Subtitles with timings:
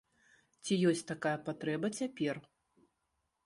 [0.63, 2.35] Ці ёсць такая патрэба цяпер?